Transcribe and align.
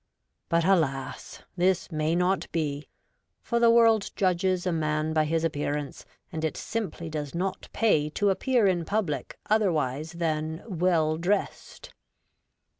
But, 0.49 0.65
alas! 0.65 1.43
this 1.55 1.91
may 1.91 2.15
not 2.15 2.51
be, 2.51 2.89
for 3.43 3.59
the 3.59 3.69
world 3.69 4.09
judges 4.15 4.65
a 4.65 4.71
man 4.71 5.13
by 5.13 5.25
his 5.25 5.43
appearance, 5.43 6.07
and 6.31 6.43
it 6.43 6.57
simply 6.57 7.07
does 7.07 7.35
not 7.35 7.69
pay 7.71 8.09
to 8.17 8.31
appear 8.31 8.65
in 8.65 8.83
public 8.83 9.37
otherwise 9.45 10.13
than' 10.13 10.63
well 10.79 11.17
dressed.' 11.17 11.93